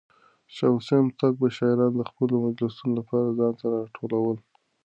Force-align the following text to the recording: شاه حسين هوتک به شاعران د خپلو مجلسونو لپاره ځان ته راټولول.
شاه 0.55 0.73
حسين 0.79 1.05
هوتک 1.07 1.33
به 1.41 1.47
شاعران 1.57 1.93
د 1.97 2.01
خپلو 2.09 2.35
مجلسونو 2.45 2.93
لپاره 2.99 3.35
ځان 3.37 3.53
ته 3.59 3.65
راټولول. 3.73 4.37